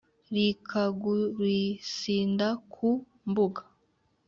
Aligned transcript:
rikagursinda 0.35 2.47
ku 2.73 2.89
mbuga 3.29 3.61